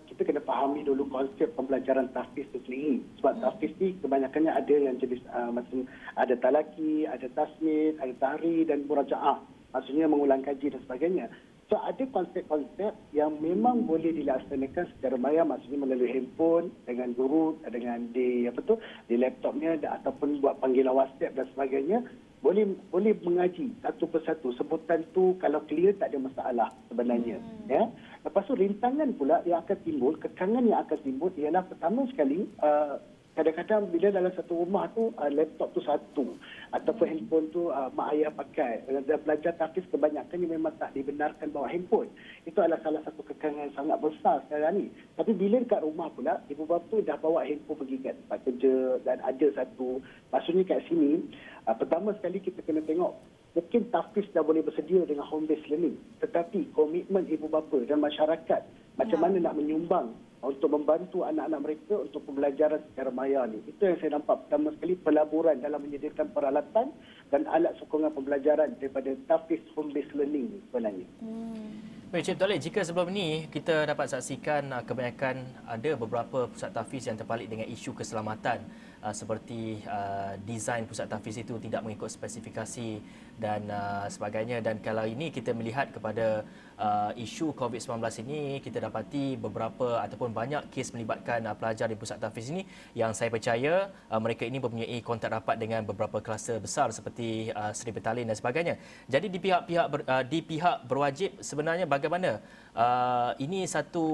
kita 0.09 0.21
kena 0.23 0.41
fahami 0.45 0.85
dulu 0.85 1.09
konsep 1.09 1.49
pembelajaran 1.57 2.09
tahfiz 2.13 2.45
itu 2.53 2.59
sendiri. 2.65 2.95
Sebab 3.19 3.33
hmm. 3.37 3.41
tahfiz 3.41 3.71
ni 3.81 3.97
kebanyakannya 3.99 4.51
ada 4.53 4.75
yang 4.75 4.95
jenis 5.01 5.21
uh, 5.33 5.49
macam 5.49 5.89
ada 6.17 6.33
talaki, 6.37 7.09
ada 7.09 7.25
tasmid, 7.33 7.97
ada 7.97 8.13
tahri 8.21 8.63
dan 8.63 8.85
murajaah. 8.85 9.41
Maksudnya 9.73 10.05
mengulang 10.05 10.45
kaji 10.45 10.69
dan 10.69 10.81
sebagainya. 10.85 11.25
So 11.71 11.79
ada 11.79 12.05
konsep-konsep 12.11 12.93
yang 13.17 13.39
memang 13.39 13.89
boleh 13.89 14.13
dilaksanakan 14.13 14.93
secara 14.93 15.15
maya 15.17 15.41
maksudnya 15.47 15.81
melalui 15.81 16.11
handphone 16.11 16.69
dengan 16.85 17.15
guru 17.17 17.57
dengan 17.65 18.13
di 18.13 18.45
apa 18.45 18.61
tu 18.67 18.77
di 19.09 19.17
laptopnya 19.17 19.79
ataupun 19.81 20.43
buat 20.43 20.59
panggilan 20.61 20.93
WhatsApp 20.93 21.33
dan 21.33 21.47
sebagainya 21.55 22.03
boleh 22.43 22.67
boleh 22.91 23.15
mengaji 23.23 23.71
satu 23.79 24.05
persatu 24.11 24.51
sebutan 24.59 25.07
tu 25.15 25.39
kalau 25.39 25.63
clear 25.63 25.95
tak 25.95 26.11
ada 26.11 26.19
masalah 26.19 26.69
sebenarnya 26.91 27.39
hmm. 27.39 27.71
ya 27.71 27.87
lepas 28.23 28.43
tu 28.47 28.55
rintangan 28.55 29.11
pula 29.19 29.43
yang 29.43 29.61
akan 29.63 29.77
timbul 29.83 30.15
kekangan 30.15 30.63
yang 30.63 30.79
akan 30.83 30.99
timbul 31.03 31.29
ialah 31.35 31.63
pertama 31.67 32.07
sekali 32.09 32.47
uh, 32.63 32.97
kadang-kadang 33.33 33.89
bila 33.89 34.13
dalam 34.13 34.29
satu 34.37 34.61
rumah 34.61 34.85
tu 34.93 35.09
uh, 35.17 35.29
laptop 35.33 35.73
tu 35.73 35.81
satu 35.81 36.37
ataupun 36.69 37.05
handphone 37.09 37.49
tu 37.49 37.73
uh, 37.73 37.89
mak 37.97 38.13
ayah 38.13 38.29
pakai. 38.29 38.85
Dan 38.85 39.05
belajar 39.25 39.57
tahfiz 39.57 39.85
kebanyakannya 39.89 40.47
memang 40.53 40.73
tak 40.77 40.93
dibenarkan 40.93 41.49
bawa 41.49 41.65
handphone. 41.69 42.09
Itu 42.45 42.61
adalah 42.61 42.81
salah 42.85 43.01
satu 43.01 43.25
kekangan 43.25 43.73
sangat 43.73 43.97
besar 44.01 44.45
sekarang 44.45 44.73
ni. 44.77 44.87
Tapi 45.17 45.33
bila 45.33 45.65
dekat 45.65 45.81
rumah 45.81 46.13
pula 46.13 46.45
ibu 46.49 46.63
bapa 46.69 46.95
dah 47.01 47.17
bawa 47.17 47.41
handphone 47.45 47.81
pergi 47.81 47.97
kat 48.05 48.15
tempat 48.25 48.39
kerja 48.45 48.75
dan 49.01 49.17
ada 49.25 49.47
satu. 49.57 49.97
Maksudnya 50.29 50.63
kat 50.69 50.85
sini 50.85 51.25
pertama 51.65 52.13
sekali 52.21 52.37
kita 52.37 52.61
kena 52.61 52.85
tengok 52.85 53.17
mungkin 53.53 53.89
tahfiz 53.93 54.25
dah 54.33 54.41
boleh 54.41 54.65
bersedia 54.65 55.05
dengan 55.05 55.25
home 55.25 55.45
based 55.45 55.69
learning 55.69 55.97
tetapi 56.21 56.73
komitmen 56.73 57.25
ibu 57.29 57.45
bapa 57.49 57.81
dan 57.85 58.01
masyarakat 58.01 58.61
macam 58.97 59.17
ya. 59.17 59.23
mana 59.23 59.37
nak 59.41 59.55
menyumbang 59.57 60.13
untuk 60.43 60.75
membantu 60.75 61.23
anak-anak 61.23 61.59
mereka 61.63 62.03
untuk 62.03 62.19
pembelajaran 62.27 62.83
secara 62.91 63.09
maya 63.15 63.47
ni. 63.47 63.63
Itu 63.63 63.87
yang 63.87 63.95
saya 64.03 64.19
nampak 64.19 64.43
pertama 64.43 64.75
sekali 64.75 64.99
pelaburan 64.99 65.63
dalam 65.63 65.79
menyediakan 65.87 66.35
peralatan 66.35 66.91
dan 67.31 67.47
alat 67.47 67.79
sokongan 67.79 68.11
pembelajaran 68.11 68.75
daripada 68.75 69.15
Tafiz 69.31 69.63
Home 69.79 69.95
Based 69.95 70.11
Learning 70.11 70.51
ni 70.51 70.59
sebenarnya. 70.67 71.07
Hmm. 71.23 71.79
Baik, 72.13 72.29
Cik 72.29 72.37
Tolek, 72.37 72.61
jika 72.61 72.85
sebelum 72.85 73.09
ini 73.09 73.49
kita 73.49 73.89
dapat 73.89 74.05
saksikan 74.05 74.69
uh, 74.69 74.85
kebanyakan 74.85 75.65
ada 75.65 75.97
beberapa 75.97 76.45
pusat 76.45 76.69
tafiz 76.69 77.09
yang 77.09 77.17
terpalit 77.17 77.49
dengan 77.49 77.65
isu 77.65 77.97
keselamatan 77.97 78.61
uh, 79.03 79.11
seperti 79.11 79.83
uh, 79.83 80.39
desain 80.47 80.87
pusat 80.87 81.11
tafiz 81.11 81.35
itu 81.35 81.59
tidak 81.59 81.83
mengikut 81.83 82.07
spesifikasi 82.07 83.03
dan 83.35 83.67
uh, 83.67 84.07
sebagainya 84.07 84.63
dan 84.63 84.79
kalau 84.79 85.03
ini 85.03 85.33
kita 85.33 85.51
melihat 85.51 85.91
kepada 85.91 86.47
uh, 86.77 87.11
isu 87.17 87.51
COVID-19 87.57 87.99
ini 88.23 88.61
kita 88.61 88.77
dapati 88.77 89.35
beberapa 89.35 89.99
ataupun 90.05 90.31
banyak 90.31 90.69
kes 90.69 90.93
melibatkan 90.93 91.43
uh, 91.49 91.55
pelajar 91.57 91.89
di 91.89 91.97
pusat 91.97 92.21
tahfiz 92.21 92.53
ini 92.53 92.63
yang 92.93 93.11
saya 93.11 93.33
percaya 93.33 93.89
uh, 94.13 94.21
mereka 94.21 94.45
ini 94.45 94.61
mempunyai 94.61 94.97
kontak 95.01 95.33
rapat 95.33 95.57
dengan 95.57 95.81
beberapa 95.81 96.21
kluster 96.21 96.61
besar 96.61 96.93
seperti 96.93 97.49
uh, 97.51 97.73
Seri 97.73 97.91
Betalin 97.91 98.29
dan 98.29 98.37
sebagainya. 98.37 98.77
Jadi 99.09 99.27
di 99.33 99.39
pihak-pihak 99.41 99.85
ber, 99.89 100.01
uh, 100.05 100.23
di 100.23 100.39
pihak 100.45 100.85
berwajib 100.85 101.41
sebenarnya 101.41 101.89
bagaimana 101.89 102.37
uh, 102.77 103.33
ini 103.41 103.65
satu 103.65 104.05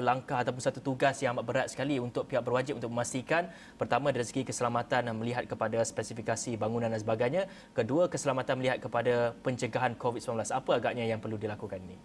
langkah 0.00 0.40
ataupun 0.40 0.62
satu 0.64 0.80
tugas 0.80 1.20
yang 1.20 1.36
amat 1.36 1.44
berat 1.44 1.66
sekali 1.68 2.00
untuk 2.00 2.24
pihak 2.24 2.40
berwajib 2.40 2.80
untuk 2.80 2.88
memastikan 2.88 3.52
pertama 3.76 4.08
dari 4.08 4.24
segi 4.32 4.48
keselamatan 4.48 5.12
melihat 5.12 5.44
kepada 5.44 5.84
spesifikasi 5.84 6.56
bangunan 6.56 6.88
dan 6.88 6.96
sebagainya, 7.04 7.44
kedua 7.76 8.08
keselamatan 8.08 8.56
melihat 8.56 8.80
kepada 8.80 9.36
pencegahan 9.44 9.92
COVID-19. 10.00 10.48
Apa 10.48 10.80
agaknya 10.80 11.04
yang 11.04 11.20
perlu 11.20 11.36
dilakukan 11.36 11.84
ini? 11.84 12.00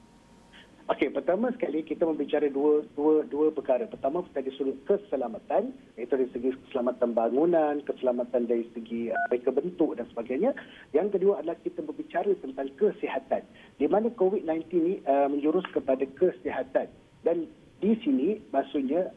Okey, 0.87 1.11
pertama 1.11 1.51
sekali 1.51 1.83
kita 1.83 2.03
membicara 2.07 2.47
dua 2.51 2.83
dua 2.95 3.23
dua 3.27 3.51
perkara. 3.51 3.87
Pertama 3.87 4.23
dari 4.31 4.51
sudut 4.55 4.75
keselamatan, 4.87 5.71
iaitu 5.99 6.15
dari 6.15 6.31
segi 6.31 6.49
keselamatan 6.67 7.11
bangunan, 7.11 7.83
keselamatan 7.83 8.47
dari 8.47 8.67
segi 8.71 9.11
uh, 9.11 9.27
reka 9.31 9.51
bentuk 9.51 9.99
dan 9.99 10.07
sebagainya. 10.11 10.51
Yang 10.95 11.19
kedua 11.19 11.43
adalah 11.43 11.59
kita 11.59 11.83
berbicara 11.83 12.31
tentang 12.39 12.71
kesihatan. 12.79 13.43
Di 13.79 13.87
mana 13.87 14.11
COVID-19 14.15 14.63
ini 14.75 14.93
uh, 15.03 15.27
menjurus 15.27 15.67
kepada 15.75 16.07
kesihatan 16.07 16.87
dan 17.23 17.37
di 17.83 17.91
sini 18.07 18.39
maksudnya 18.55 19.11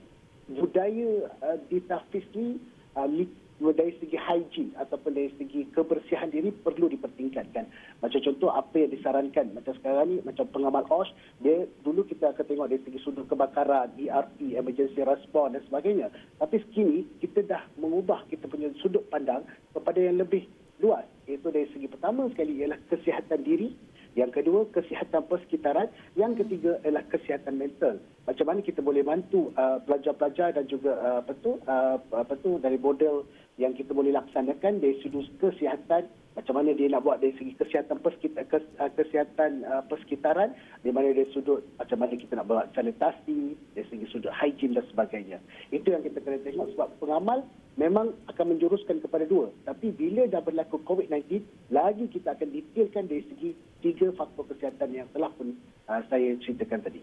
budaya 0.50 1.30
uh, 1.46 1.58
di 1.70 1.78
tafis 1.86 2.26
ni 2.34 2.58
uh, 2.58 2.69
dari 2.94 3.92
segi 4.00 4.16
hygiene 4.16 4.72
ataupun 4.80 5.12
dari 5.12 5.28
segi 5.36 5.68
kebersihan 5.76 6.32
diri 6.32 6.48
perlu 6.48 6.88
dipertingkatkan. 6.88 7.68
Macam 8.00 8.20
contoh 8.24 8.48
apa 8.48 8.72
yang 8.80 8.90
disarankan 8.96 9.52
macam 9.52 9.76
sekarang 9.76 10.06
ni 10.08 10.16
macam 10.24 10.48
pengamal 10.48 10.84
OSH 10.88 11.12
dia 11.44 11.68
dulu 11.84 12.08
kita 12.08 12.32
akan 12.32 12.44
tengok 12.48 12.68
dari 12.72 12.80
segi 12.88 12.98
sudut 13.04 13.28
kebakaran, 13.28 13.92
ERP, 14.00 14.56
emergency 14.56 15.04
response 15.04 15.60
dan 15.60 15.62
sebagainya. 15.68 16.08
Tapi 16.40 16.56
kini 16.72 17.04
kita 17.20 17.44
dah 17.44 17.62
mengubah 17.76 18.24
kita 18.32 18.48
punya 18.48 18.72
sudut 18.80 19.04
pandang 19.12 19.44
kepada 19.76 20.00
yang 20.00 20.16
lebih 20.16 20.48
luas 20.80 21.04
iaitu 21.28 21.52
dari 21.52 21.68
segi 21.76 21.86
pertama 21.92 22.24
sekali 22.32 22.64
ialah 22.64 22.80
kesihatan 22.88 23.44
diri 23.44 23.76
yang 24.18 24.34
kedua, 24.34 24.66
kesihatan 24.74 25.22
persekitaran. 25.30 25.86
Yang 26.18 26.42
ketiga 26.44 26.82
adalah 26.82 27.06
kesihatan 27.06 27.54
mental. 27.62 28.02
Macam 28.28 28.46
mana 28.46 28.60
kita 28.60 28.84
boleh 28.84 29.00
bantu 29.00 29.48
uh, 29.56 29.80
pelajar-pelajar 29.88 30.52
dan 30.52 30.68
juga 30.68 30.92
uh, 31.00 31.18
apa 31.24 31.32
tu 31.40 31.56
uh, 31.64 32.36
tu 32.44 32.60
dari 32.60 32.76
model 32.76 33.24
yang 33.56 33.72
kita 33.72 33.96
boleh 33.96 34.12
laksanakan 34.12 34.80
dari 34.80 35.00
sudut 35.00 35.24
kesihatan. 35.40 36.04
Macam 36.30 36.62
mana 36.62 36.70
dia 36.70 36.86
nak 36.86 37.02
buat 37.02 37.18
dari 37.18 37.34
segi 37.34 37.58
kesihatan 37.58 37.98
persekitaran, 37.98 38.46
kes, 38.46 38.64
uh, 38.78 38.92
kesihatan 38.94 39.66
uh, 39.66 39.82
persekitaran 39.88 40.54
di 40.84 40.94
mana 40.94 41.10
dari 41.10 41.26
sudut 41.32 41.64
macam 41.80 41.98
mana 42.00 42.14
kita 42.14 42.32
nak 42.38 42.46
buat 42.46 42.70
sanitasi 42.76 43.56
dari 43.74 43.86
segi 43.88 44.06
sudut 44.12 44.32
hygiene 44.36 44.76
dan 44.76 44.84
sebagainya. 44.92 45.38
Itu 45.72 45.90
yang 45.90 46.04
kita 46.04 46.20
kena 46.20 46.38
tengok 46.44 46.76
sebab 46.76 46.88
pengamal 47.02 47.42
memang 47.80 48.14
akan 48.30 48.46
menjuruskan 48.56 49.00
kepada 49.00 49.26
dua. 49.26 49.50
Tapi 49.64 49.90
bila 49.96 50.28
dah 50.28 50.44
berlaku 50.44 50.78
COVID-19 50.86 51.40
lagi 51.72 52.04
kita 52.12 52.36
akan 52.36 52.48
detailkan 52.52 53.10
dari 53.10 53.24
segi 53.26 53.50
tiga 53.80 54.12
faktor 54.14 54.44
kesihatan 54.54 54.92
yang 54.92 55.08
telah 55.10 55.32
pun 55.34 55.56
uh, 55.90 56.00
saya 56.06 56.36
ceritakan 56.44 56.84
tadi 56.84 57.02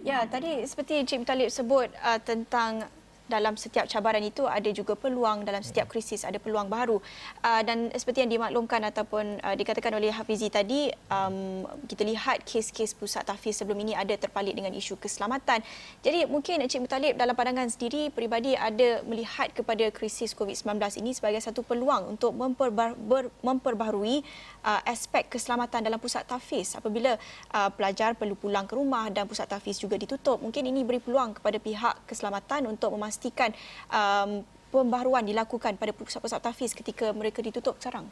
Ya, 0.00 0.24
tadi 0.24 0.64
seperti 0.64 1.04
Cik 1.04 1.28
Talib 1.28 1.52
sebut 1.52 1.92
uh, 2.00 2.16
tentang 2.24 2.88
dalam 3.30 3.54
setiap 3.54 3.86
cabaran 3.86 4.20
itu 4.26 4.42
ada 4.50 4.66
juga 4.74 4.98
peluang 4.98 5.46
dalam 5.46 5.62
setiap 5.62 5.86
krisis 5.86 6.26
ada 6.26 6.42
peluang 6.42 6.66
baru. 6.66 6.98
Uh, 7.46 7.62
dan 7.62 7.94
seperti 7.94 8.26
yang 8.26 8.34
dimaklumkan 8.34 8.82
ataupun 8.90 9.38
uh, 9.46 9.54
dikatakan 9.54 9.94
oleh 9.94 10.10
Hafizi 10.10 10.50
tadi 10.50 10.90
um, 11.06 11.62
kita 11.86 12.02
lihat 12.02 12.42
kes-kes 12.42 12.98
pusat 12.98 13.22
tahfiz 13.22 13.62
sebelum 13.62 13.78
ini 13.86 13.94
ada 13.94 14.12
terpalit 14.18 14.58
dengan 14.58 14.74
isu 14.74 14.98
keselamatan. 14.98 15.62
Jadi 16.02 16.26
mungkin 16.26 16.58
Encik 16.66 16.82
Mutalib 16.82 17.14
dalam 17.14 17.38
pandangan 17.38 17.70
sendiri 17.70 18.10
peribadi 18.10 18.58
ada 18.58 19.06
melihat 19.06 19.54
kepada 19.54 19.86
krisis 19.94 20.34
COVID-19 20.34 20.82
ini 20.98 21.14
sebagai 21.14 21.38
satu 21.38 21.62
peluang 21.62 22.18
untuk 22.18 22.34
memperbar- 22.34 22.98
ber- 22.98 23.30
memperbaharui 23.46 24.26
uh, 24.66 24.80
aspek 24.88 25.30
keselamatan 25.30 25.86
dalam 25.86 26.02
pusat 26.02 26.26
tahfiz. 26.26 26.74
Apabila 26.74 27.14
uh, 27.54 27.70
pelajar 27.70 28.18
perlu 28.18 28.34
pulang 28.34 28.66
ke 28.66 28.74
rumah 28.74 29.06
dan 29.12 29.30
pusat 29.30 29.46
tahfiz 29.46 29.78
juga 29.78 29.94
ditutup 29.94 30.40
mungkin 30.40 30.66
ini 30.66 30.82
beri 30.82 30.98
peluang 30.98 31.36
kepada 31.36 31.60
pihak 31.60 32.08
keselamatan 32.08 32.66
untuk 32.66 32.90
memastikan 32.96 33.19
memastikan 33.20 33.52
um, 33.92 34.40
pembaharuan 34.72 35.28
dilakukan 35.28 35.76
pada 35.76 35.92
pusat-pusat 35.92 36.40
tahfiz 36.40 36.72
ketika 36.72 37.12
mereka 37.12 37.44
ditutup 37.44 37.76
sekarang? 37.76 38.08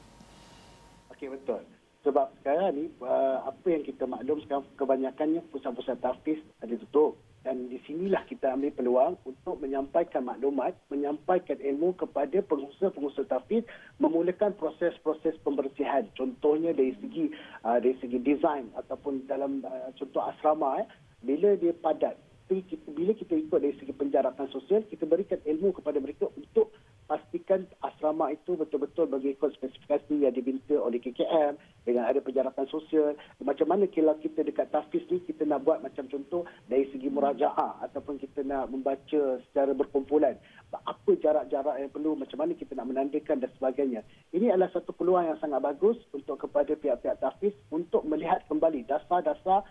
Okey, 1.16 1.32
betul. 1.32 1.64
Sebab 2.04 2.28
sekarang 2.40 2.76
ni, 2.76 2.84
uh, 3.00 3.48
apa 3.48 3.66
yang 3.72 3.82
kita 3.88 4.04
maklum 4.04 4.44
sekarang 4.44 4.68
kebanyakannya 4.76 5.40
pusat-pusat 5.48 5.96
tahfiz 6.04 6.38
ada 6.60 6.76
tutup. 6.76 7.16
Dan 7.40 7.70
di 7.72 7.80
sinilah 7.88 8.28
kita 8.28 8.52
ambil 8.52 8.74
peluang 8.74 9.14
untuk 9.24 9.62
menyampaikan 9.62 10.26
maklumat, 10.26 10.76
menyampaikan 10.92 11.56
ilmu 11.56 11.96
kepada 11.96 12.44
pengusaha-pengusaha 12.44 13.30
tahfiz, 13.30 13.64
memulakan 13.96 14.52
proses-proses 14.58 15.38
pembersihan. 15.40 16.04
Contohnya 16.12 16.76
dari 16.76 16.92
segi 17.00 17.32
uh, 17.64 17.80
dari 17.80 17.96
segi 18.04 18.20
desain 18.20 18.68
ataupun 18.76 19.24
dalam 19.24 19.64
uh, 19.64 19.88
contoh 19.96 20.20
asrama, 20.28 20.84
eh, 20.84 20.86
bila 21.24 21.56
dia 21.56 21.72
padat, 21.72 22.18
kita, 22.48 22.88
bila 22.96 23.12
kita 23.12 23.36
ikut 23.36 23.60
dari 23.60 23.76
segi 23.76 23.92
penjarakan 23.92 24.48
sosial, 24.48 24.80
kita 24.88 25.04
berikan 25.04 25.36
ilmu 25.44 25.76
kepada 25.76 26.00
mereka 26.00 26.32
untuk 26.32 26.72
pastikan 27.04 27.64
asrama 27.84 28.32
itu 28.32 28.56
betul-betul 28.56 29.08
mengikut 29.08 29.52
spesifikasi 29.56 30.12
yang 30.16 30.32
diminta 30.32 30.76
oleh 30.76 31.00
KKM 31.00 31.56
dengan 31.84 32.04
ada 32.08 32.20
penjarakan 32.20 32.68
sosial. 32.68 33.16
Macam 33.40 33.68
mana 33.68 33.84
kalau 33.88 34.16
kita 34.20 34.44
dekat 34.44 34.68
tahfiz 34.72 35.04
ni, 35.08 35.20
kita 35.24 35.44
nak 35.44 35.64
buat 35.64 35.80
macam 35.84 36.08
contoh 36.08 36.48
dari 36.68 36.88
segi 36.92 37.08
murajaah 37.08 37.84
ataupun 37.84 38.20
kita 38.20 38.44
nak 38.44 38.72
membaca 38.72 39.40
secara 39.48 39.72
berkumpulan. 39.76 40.36
Apa 40.72 41.16
jarak-jarak 41.20 41.80
yang 41.80 41.92
perlu, 41.92 42.12
macam 42.16 42.44
mana 42.44 42.52
kita 42.56 42.76
nak 42.76 42.88
menandakan 42.88 43.40
dan 43.40 43.52
sebagainya. 43.56 44.00
Ini 44.36 44.52
adalah 44.52 44.72
satu 44.72 44.92
peluang 44.92 45.32
yang 45.32 45.40
sangat 45.40 45.64
bagus 45.64 45.96
untuk 46.12 46.40
kepada 46.40 46.76
pihak-pihak 46.76 47.20
tahfiz 47.24 47.56
untuk 47.72 48.04
melihat 48.04 48.44
kembali 48.52 48.84
dasar-dasar 48.84 49.64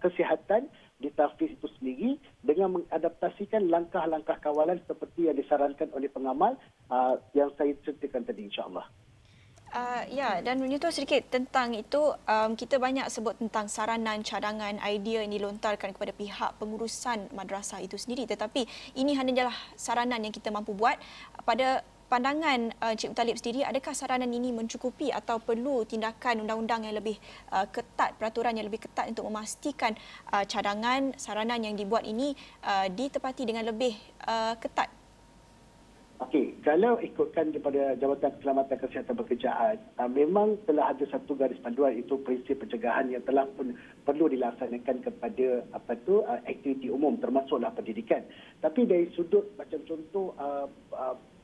kesihatan 0.00 0.72
di 1.00 1.08
itu 1.48 1.66
sendiri 1.80 2.20
dengan 2.44 2.76
mengadaptasikan 2.76 3.72
langkah-langkah 3.72 4.36
kawalan 4.44 4.76
seperti 4.84 5.32
yang 5.32 5.36
disarankan 5.40 5.88
oleh 5.96 6.12
pengamal 6.12 6.60
uh, 6.92 7.16
yang 7.32 7.48
saya 7.56 7.72
ceritakan 7.80 8.28
tadi 8.28 8.52
insyaAllah. 8.52 8.84
Uh, 9.70 10.02
ya, 10.10 10.42
dan 10.42 10.58
menyentuh 10.58 10.90
sedikit 10.90 11.30
tentang 11.30 11.78
itu, 11.78 12.10
um, 12.26 12.58
kita 12.58 12.82
banyak 12.82 13.06
sebut 13.06 13.38
tentang 13.38 13.70
saranan, 13.70 14.18
cadangan, 14.26 14.82
idea 14.82 15.22
yang 15.22 15.30
dilontarkan 15.30 15.94
kepada 15.94 16.10
pihak 16.10 16.58
pengurusan 16.58 17.30
madrasah 17.30 17.78
itu 17.78 17.94
sendiri. 17.94 18.26
Tetapi 18.26 18.66
ini 18.98 19.14
hanyalah 19.14 19.54
saranan 19.78 20.26
yang 20.26 20.34
kita 20.34 20.50
mampu 20.50 20.74
buat 20.74 20.98
pada 21.46 21.86
pandangan 22.10 22.74
uh, 22.82 22.94
Cik 22.98 23.14
Talib 23.14 23.38
sendiri, 23.38 23.62
adakah 23.62 23.94
saranan 23.94 24.34
ini 24.34 24.50
mencukupi 24.50 25.14
atau 25.14 25.38
perlu 25.38 25.86
tindakan 25.86 26.42
undang-undang 26.42 26.82
yang 26.90 26.98
lebih 26.98 27.14
uh, 27.54 27.70
ketat, 27.70 28.18
peraturan 28.18 28.58
yang 28.58 28.66
lebih 28.66 28.82
ketat 28.82 29.06
untuk 29.06 29.30
memastikan 29.30 29.94
uh, 30.34 30.42
cadangan, 30.42 31.14
saranan 31.14 31.62
yang 31.62 31.78
dibuat 31.78 32.02
ini 32.02 32.34
ditepati 32.90 33.44
dengan 33.46 33.68
lebih 33.68 33.92
ketat? 34.58 34.88
Okey, 36.20 36.56
kalau 36.64 36.96
ikutkan 37.00 37.52
daripada 37.52 37.96
Jabatan 37.96 38.32
Keselamatan 38.36 38.76
Kesihatan 38.80 39.16
Pekerjaan, 39.16 39.76
memang 40.12 40.56
telah 40.64 40.92
ada 40.92 41.04
satu 41.08 41.36
garis 41.36 41.60
panduan 41.60 41.96
itu 41.96 42.16
prinsip 42.20 42.60
pencegahan 42.60 43.08
yang 43.12 43.24
telah 43.24 43.46
pun 43.54 43.76
perlu 44.04 44.28
dilaksanakan 44.28 45.00
kepada 45.04 45.64
apa 45.76 45.92
tu 46.04 46.24
aktiviti 46.26 46.92
umum 46.92 47.16
termasuklah 47.20 47.72
pendidikan. 47.72 48.24
Tapi 48.60 48.84
dari 48.84 49.08
sudut 49.16 49.48
macam 49.56 49.80
contoh 49.84 50.36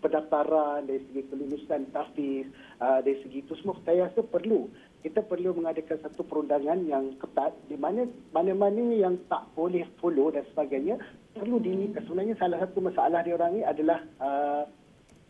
pendaftaran, 0.01 0.87
dari 0.87 1.01
segi 1.09 1.23
kelulusan 1.29 1.91
tahfiz, 1.93 2.47
uh, 2.81 3.01
dari 3.01 3.19
segi 3.25 3.43
itu 3.45 3.53
semua 3.61 3.79
saya 3.85 4.09
rasa 4.11 4.23
perlu. 4.25 4.69
Kita 5.05 5.23
perlu 5.23 5.55
mengadakan 5.55 6.03
satu 6.03 6.27
perundangan 6.27 6.83
yang 6.89 7.15
ketat 7.23 7.55
di 7.71 7.79
mana 7.79 8.11
mana-mana 8.35 8.91
yang 8.91 9.15
tak 9.31 9.47
boleh 9.55 9.87
follow 10.03 10.35
dan 10.35 10.43
sebagainya 10.51 10.99
perlu 11.37 11.63
di 11.63 11.95
sebenarnya 11.95 12.35
salah 12.41 12.59
satu 12.65 12.83
masalah 12.83 13.23
dia 13.23 13.37
orang 13.37 13.55
ni 13.55 13.63
adalah 13.63 14.03
uh, 14.19 14.65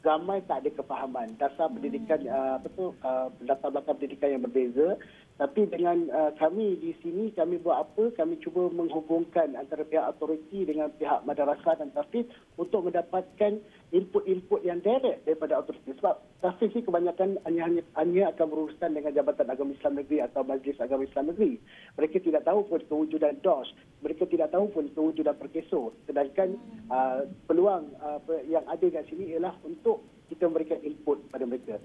ramai 0.07 0.39
tak 0.47 0.63
ada 0.63 0.71
kefahaman. 0.71 1.35
Dasar 1.37 1.67
pendidikan 1.67 2.23
uh, 2.31 2.63
apa 2.63 2.69
tu 2.73 2.95
uh, 3.03 3.29
latar 3.43 3.75
belakang 3.75 3.99
pendidikan 3.99 4.39
yang 4.39 4.43
berbeza 4.47 4.97
tapi 5.37 5.69
dengan 5.69 6.09
uh, 6.09 6.33
kami 6.41 6.81
di 6.81 6.97
sini 7.05 7.29
kami 7.37 7.61
buat 7.61 7.85
apa? 7.85 8.09
Kami 8.17 8.41
cuba 8.41 8.73
menghubungkan 8.73 9.53
antara 9.53 9.85
pihak 9.85 10.01
autoriti 10.01 10.65
dengan 10.65 10.89
pihak 10.97 11.29
madrasah 11.29 11.77
dan 11.77 11.93
tahfiz 11.93 12.25
untuk 12.57 12.89
mendapatkan 12.89 13.61
input-input 13.93 14.65
yang 14.65 14.81
direct 14.81 15.29
daripada 15.29 15.61
autoriti 15.61 15.93
sebab 16.01 16.25
tahfiz 16.41 16.73
ni 16.73 16.81
kebanyakan 16.81 17.37
hanya, 17.45 17.69
hanya 17.69 17.83
hanya 18.01 18.23
akan 18.33 18.47
berurusan 18.49 18.97
dengan 18.97 19.13
Jabatan 19.13 19.53
Agama 19.53 19.77
Islam 19.77 20.01
Negeri 20.01 20.19
atau 20.25 20.41
Majlis 20.41 20.81
Agama 20.81 21.05
Islam 21.05 21.25
Negeri. 21.29 21.53
Mereka 22.01 22.17
tidak 22.25 22.43
tahu 22.49 22.61
pun 22.65 22.81
kewujudan 22.89 23.37
DOS. 23.45 23.69
Mereka 24.01 24.25
tidak 24.33 24.57
tahu 24.57 24.73
pun 24.73 24.89
kewujudan 24.97 25.37
perkeso 25.37 25.93
sedangkan 26.09 26.57
uh, 26.89 27.29
peluang 27.45 27.93
uh, 28.01 28.25
yang 28.49 28.65
ada 28.73 28.89
kat 28.89 29.05
sini 29.13 29.37
ialah 29.37 29.53
untuk 29.69 30.01
kita 30.33 30.49
memberikan 30.49 30.81
input 30.81 31.29
pada 31.29 31.45
mereka. 31.45 31.77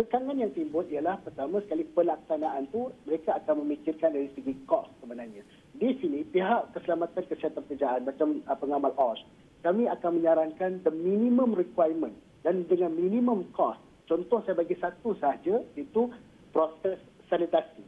Tekangan 0.00 0.32
yang 0.32 0.48
timbul 0.56 0.88
ialah 0.88 1.20
pertama 1.20 1.60
sekali 1.60 1.84
pelaksanaan 1.84 2.72
tu 2.72 2.88
mereka 3.04 3.36
akan 3.36 3.68
memikirkan 3.68 4.16
dari 4.16 4.32
segi 4.32 4.56
kos 4.64 4.88
sebenarnya. 4.96 5.44
Di 5.76 5.92
sini 6.00 6.24
pihak 6.24 6.72
keselamatan 6.72 7.20
kesihatan 7.28 7.60
pekerjaan 7.68 8.08
macam 8.08 8.40
uh, 8.48 8.56
pengamal 8.56 8.96
OSH 8.96 9.28
kami 9.60 9.92
akan 9.92 10.16
menyarankan 10.16 10.80
the 10.88 10.92
minimum 11.04 11.52
requirement 11.52 12.16
dan 12.40 12.64
dengan 12.64 12.96
minimum 12.96 13.44
cost. 13.52 13.76
Contoh 14.08 14.40
saya 14.48 14.56
bagi 14.56 14.72
satu 14.80 15.12
sahaja 15.20 15.60
itu 15.76 16.08
proses 16.48 16.96
sanitasi 17.28 17.84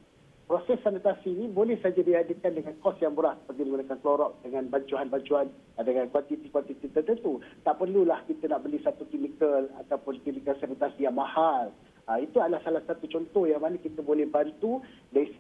proses 0.53 0.77
sanitasi 0.85 1.33
ini 1.33 1.49
boleh 1.49 1.81
saja 1.81 2.05
dihadirkan 2.05 2.53
dengan 2.53 2.77
kos 2.85 3.01
yang 3.01 3.17
murah 3.17 3.41
seperti 3.41 3.65
menggunakan 3.65 3.97
klorok 4.05 4.37
dengan 4.45 4.69
bancuan-bancuan 4.69 5.49
dengan 5.81 6.13
kuantiti-kuantiti 6.13 6.93
tertentu. 6.93 7.41
Tak 7.65 7.81
perlulah 7.81 8.21
kita 8.29 8.53
nak 8.53 8.61
beli 8.61 8.77
satu 8.85 9.09
kimikal 9.09 9.65
ataupun 9.81 10.21
kimikal 10.21 10.53
sanitasi 10.61 11.09
yang 11.09 11.17
mahal. 11.17 11.73
Ha, 12.11 12.19
itu 12.19 12.43
adalah 12.43 12.59
salah 12.67 12.83
satu 12.83 13.07
contoh 13.07 13.47
yang 13.47 13.63
mana 13.63 13.79
kita 13.79 14.03
boleh 14.03 14.27
bantu 14.27 14.83
dari 15.15 15.31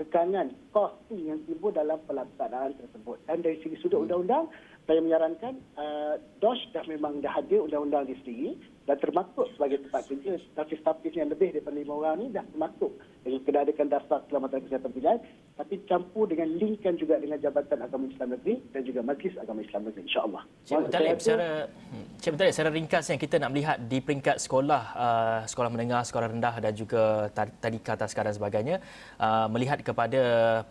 kekangan 0.00 0.56
kos 0.72 0.96
yang 1.12 1.44
timbul 1.44 1.70
dalam 1.70 2.00
pelaksanaan 2.08 2.72
tersebut. 2.80 3.20
Dan 3.28 3.44
dari 3.44 3.60
segi 3.60 3.76
sudut 3.84 4.08
undang-undang, 4.08 4.48
saya 4.88 5.04
menyarankan 5.04 5.54
uh, 5.76 6.16
DOSH 6.40 6.72
dah 6.72 6.82
memang 6.88 7.20
dah 7.20 7.36
ada 7.36 7.62
undang-undang 7.62 8.08
di 8.08 8.16
sendiri 8.24 8.56
dan 8.88 8.96
termasuk 8.98 9.46
sebagai 9.54 9.86
tempat 9.86 10.02
kerja 10.08 10.40
stafis-stafis 10.50 11.14
yang 11.14 11.30
lebih 11.30 11.54
daripada 11.54 11.78
lima 11.78 11.94
orang 11.94 12.14
ni 12.18 12.26
dah 12.34 12.42
termasuk 12.50 12.90
dengan 13.22 13.40
kena 13.46 13.62
adakan 13.68 13.86
dasar 13.86 14.18
keselamatan 14.26 14.58
kesihatan 14.66 14.90
pilihan 14.90 15.18
tapi 15.60 15.76
campur 15.84 16.24
dengan 16.24 16.48
linkkan 16.56 16.96
juga 16.96 17.20
dengan 17.20 17.36
Jabatan 17.36 17.84
Agama 17.84 18.08
Islam 18.08 18.32
Negeri 18.32 18.64
dan 18.72 18.80
juga 18.80 19.04
Majlis 19.04 19.36
Agama 19.36 19.60
Islam 19.60 19.92
Negeri 19.92 20.08
insya-Allah. 20.08 20.42
Cik 20.64 20.76
Mutalib 20.88 21.18
secara 21.20 21.48
hmm, 21.68 22.04
Cik 22.16 22.32
secara 22.48 22.70
ringkas 22.72 23.04
yang 23.12 23.20
kita 23.20 23.36
nak 23.36 23.50
melihat 23.52 23.76
di 23.76 23.98
peringkat 24.00 24.40
sekolah 24.40 24.82
uh, 24.96 25.40
sekolah 25.44 25.68
menengah, 25.68 26.00
sekolah 26.00 26.32
rendah 26.32 26.54
dan 26.64 26.72
juga 26.72 27.28
tadi 27.36 27.76
kata 27.76 28.08
sekarang 28.08 28.32
sebagainya 28.32 28.80
uh, 29.20 29.52
melihat 29.52 29.84
kepada 29.84 30.22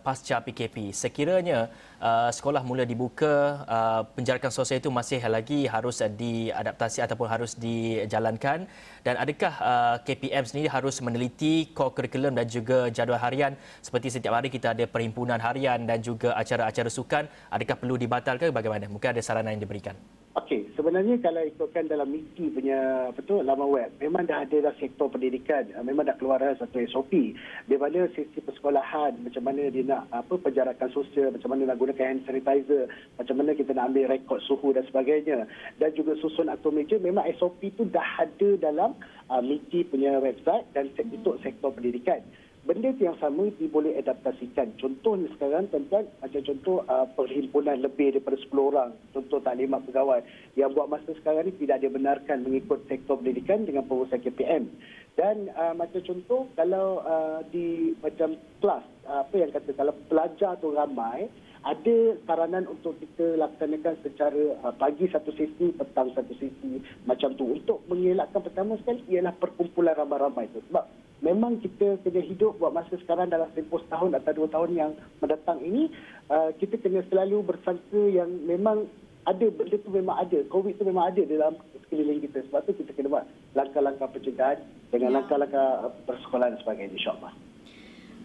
pasca 0.02 0.42
PKP. 0.42 0.90
Sekiranya 0.90 1.70
uh, 2.00 2.30
sekolah 2.32 2.64
mula 2.64 2.88
dibuka, 2.88 3.62
uh, 3.68 4.02
penjarakan 4.16 4.50
sosial 4.50 4.80
itu 4.80 4.90
masih 4.90 5.20
lagi 5.28 5.68
harus 5.68 6.00
diadaptasi 6.00 7.04
ataupun 7.04 7.28
harus 7.28 7.54
dijalankan. 7.54 8.66
Dan 9.04 9.14
adakah 9.20 9.52
uh, 9.60 9.96
KPM 10.02 10.44
sendiri 10.48 10.68
harus 10.72 10.98
meneliti 11.04 11.70
core 11.76 11.92
curriculum 11.94 12.34
dan 12.34 12.48
juga 12.48 12.88
jadual 12.88 13.20
harian? 13.20 13.54
Seperti 13.84 14.08
setiap 14.16 14.34
hari 14.34 14.48
kita 14.48 14.72
ada 14.72 14.84
perhimpunan 14.88 15.38
harian 15.38 15.84
dan 15.84 16.00
juga 16.00 16.32
acara-acara 16.34 16.90
sukan. 16.90 17.28
Adakah 17.52 17.76
perlu 17.76 18.00
dibatalkan 18.00 18.50
bagaimana? 18.50 18.88
Mungkin 18.88 19.14
ada 19.14 19.22
saranan 19.22 19.54
yang 19.54 19.62
diberikan. 19.62 19.94
Okey, 20.38 20.69
sebenarnya 20.80 21.20
kalau 21.20 21.44
ikutkan 21.44 21.92
dalam 21.92 22.08
MITI 22.08 22.56
punya 22.56 23.12
apa 23.12 23.20
tu 23.28 23.36
laman 23.44 23.68
web, 23.68 23.92
memang 24.00 24.24
dah 24.24 24.48
ada 24.48 24.64
dah 24.64 24.74
sektor 24.80 25.12
pendidikan, 25.12 25.68
uh, 25.76 25.84
memang 25.84 26.08
dah 26.08 26.16
keluar 26.16 26.40
satu 26.56 26.80
SOP 26.88 27.36
di 27.68 27.76
mana 27.76 28.08
sisi 28.16 28.40
persekolahan, 28.40 29.20
macam 29.20 29.44
mana 29.44 29.68
dia 29.68 29.84
nak 29.84 30.08
apa 30.08 30.40
penjarakan 30.40 30.88
sosial, 30.88 31.36
macam 31.36 31.52
mana 31.52 31.68
nak 31.68 31.76
gunakan 31.76 32.00
hand 32.16 32.24
sanitizer, 32.24 32.88
macam 33.20 33.36
mana 33.36 33.52
kita 33.52 33.76
nak 33.76 33.92
ambil 33.92 34.08
rekod 34.08 34.40
suhu 34.48 34.72
dan 34.72 34.88
sebagainya. 34.88 35.44
Dan 35.76 35.92
juga 35.92 36.16
susun 36.16 36.48
atau 36.48 36.72
meja 36.72 36.96
memang 36.96 37.28
SOP 37.36 37.60
tu 37.76 37.84
dah 37.84 38.16
ada 38.16 38.56
dalam 38.56 38.96
uh, 39.28 39.44
MITI 39.44 39.84
punya 39.84 40.16
website 40.16 40.64
dan 40.72 40.88
untuk 40.96 41.36
sektor 41.44 41.76
pendidikan 41.76 42.24
benda 42.64 42.92
yang 43.00 43.16
sama 43.16 43.48
diboleh 43.56 43.96
adaptasikan. 43.96 44.76
Contohnya 44.76 45.32
sekarang 45.36 45.72
tuan-tuan 45.72 46.04
macam 46.20 46.40
contoh 46.44 46.84
uh, 46.84 47.06
perhimpunan 47.16 47.80
lebih 47.80 48.16
daripada 48.16 48.36
10 48.36 48.70
orang, 48.70 48.90
contoh 49.16 49.40
taklimat 49.40 49.80
pegawai 49.88 50.20
yang 50.60 50.70
buat 50.76 50.92
masa 50.92 51.10
sekarang 51.16 51.48
ni 51.48 51.52
tidak 51.56 51.80
dibenarkan 51.80 52.44
mengikut 52.44 52.84
sektor 52.86 53.16
pendidikan 53.16 53.64
dengan 53.64 53.88
pengurusan 53.88 54.20
KPM. 54.20 54.68
Dan 55.16 55.48
uh, 55.56 55.74
macam 55.74 56.00
contoh 56.04 56.48
kalau 56.54 57.02
uh, 57.02 57.40
di 57.48 57.96
macam 58.00 58.36
kelas 58.60 58.84
uh, 59.08 59.24
apa 59.26 59.34
yang 59.36 59.50
kata 59.52 59.70
kalau 59.74 59.92
pelajar 60.06 60.56
tu 60.60 60.72
ramai 60.72 61.28
ada 61.60 62.16
saranan 62.24 62.64
untuk 62.72 62.96
kita 62.96 63.36
laksanakan 63.36 64.00
secara 64.00 64.56
uh, 64.64 64.72
pagi 64.80 65.04
satu 65.12 65.28
sesi, 65.36 65.76
petang 65.76 66.08
satu 66.16 66.32
sesi 66.40 66.80
macam 67.04 67.36
tu. 67.36 67.52
Untuk 67.52 67.84
mengelakkan 67.88 68.40
pertama 68.40 68.80
sekali 68.80 69.04
ialah 69.12 69.36
perkumpulan 69.36 69.92
ramai-ramai 69.92 70.48
tu. 70.56 70.64
Sebab 70.72 70.84
memang 71.20 71.60
kita 71.60 72.00
kena 72.00 72.20
hidup 72.24 72.56
buat 72.56 72.72
masa 72.72 72.96
sekarang 72.96 73.28
dalam 73.28 73.48
tempoh 73.52 73.80
setahun 73.80 74.16
atau 74.16 74.32
dua 74.32 74.48
tahun 74.48 74.70
yang 74.72 74.90
mendatang 75.20 75.60
ini, 75.60 75.92
uh, 76.32 76.52
kita 76.56 76.80
kena 76.80 77.04
selalu 77.08 77.44
bersangka 77.44 78.02
yang 78.08 78.28
memang 78.44 78.88
ada, 79.28 79.46
benda 79.52 79.76
tu 79.76 79.92
memang 79.92 80.16
ada. 80.16 80.38
COVID 80.48 80.80
tu 80.80 80.84
memang 80.88 81.12
ada 81.12 81.22
dalam 81.28 81.52
sekeliling 81.84 82.24
kita. 82.24 82.40
Sebab 82.48 82.60
tu 82.64 82.72
kita 82.72 82.96
kena 82.96 83.12
buat 83.12 83.24
langkah-langkah 83.52 84.08
pencegahan 84.16 84.58
dengan 84.88 85.12
ya. 85.12 85.14
langkah-langkah 85.20 85.92
persekolahan 86.08 86.56
dan 86.56 86.60
sebagainya 86.64 86.96
insyaAllah. 86.96 87.32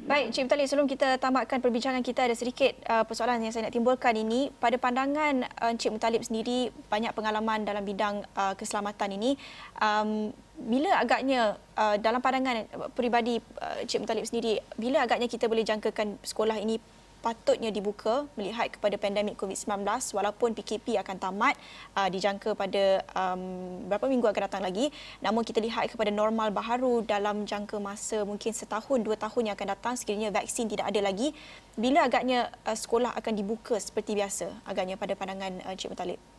Baik, 0.05 0.37
Cik 0.37 0.45
Mutalib, 0.45 0.69
sebelum 0.69 0.85
kita 0.85 1.17
tamatkan 1.17 1.65
perbincangan 1.65 2.05
kita, 2.05 2.29
ada 2.29 2.37
sedikit 2.37 2.77
uh, 2.85 3.01
persoalan 3.09 3.41
yang 3.41 3.49
saya 3.49 3.65
nak 3.65 3.73
timbulkan 3.73 4.13
ini. 4.13 4.53
Pada 4.53 4.77
pandangan 4.77 5.49
uh, 5.49 5.73
Cik 5.73 5.97
Mutalib 5.97 6.21
sendiri, 6.21 6.69
banyak 6.93 7.09
pengalaman 7.17 7.65
dalam 7.65 7.81
bidang 7.81 8.21
uh, 8.37 8.53
keselamatan 8.53 9.17
ini. 9.17 9.33
Um, 9.81 10.29
bila 10.55 11.03
agaknya, 11.03 11.59
uh, 11.75 11.99
dalam 11.99 12.23
pandangan 12.23 12.65
peribadi 12.95 13.43
uh, 13.59 13.83
Cik 13.83 14.07
Mutalib 14.07 14.25
sendiri, 14.25 14.63
bila 14.79 15.03
agaknya 15.03 15.27
kita 15.27 15.51
boleh 15.51 15.67
jangkakan 15.67 16.15
sekolah 16.23 16.57
ini 16.57 16.79
patutnya 17.25 17.73
dibuka 17.73 18.29
melihat 18.37 18.69
kepada 18.69 19.01
pandemik 19.01 19.33
COVID-19 19.33 19.81
walaupun 20.13 20.53
PKP 20.53 21.01
akan 21.01 21.17
tamat 21.17 21.57
uh, 21.97 22.05
dijangka 22.05 22.53
pada 22.53 23.01
um, 23.17 23.81
berapa 23.89 24.05
minggu 24.05 24.29
akan 24.29 24.45
datang 24.45 24.61
lagi 24.61 24.93
namun 25.25 25.41
kita 25.41 25.57
lihat 25.57 25.89
kepada 25.89 26.13
normal 26.13 26.53
baharu 26.53 27.01
dalam 27.01 27.49
jangka 27.49 27.81
masa 27.81 28.21
mungkin 28.21 28.53
setahun 28.53 29.01
dua 29.01 29.17
tahun 29.17 29.49
yang 29.49 29.55
akan 29.57 29.73
datang 29.73 29.97
sekiranya 29.97 30.29
vaksin 30.29 30.69
tidak 30.69 30.85
ada 30.85 31.01
lagi 31.01 31.33
bila 31.73 32.05
agaknya 32.05 32.53
uh, 32.69 32.77
sekolah 32.77 33.17
akan 33.17 33.33
dibuka 33.33 33.73
seperti 33.81 34.13
biasa? 34.13 34.53
Agaknya 34.61 34.93
pada 34.93 35.17
pandangan 35.17 35.65
uh, 35.65 35.73
Cik 35.73 35.97
Mutalib 35.97 36.34